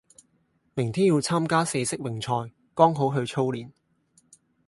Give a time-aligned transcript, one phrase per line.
[0.73, 3.69] 明天要參加四式泳賽剛好去操練